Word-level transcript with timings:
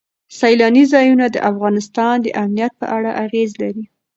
سیلاني 0.39 0.83
ځایونه 0.93 1.25
د 1.31 1.37
افغانستان 1.51 2.15
د 2.21 2.27
امنیت 2.43 2.73
په 2.81 2.85
اړه 2.97 3.11
اغېز 3.25 3.51
لري. 3.61 3.85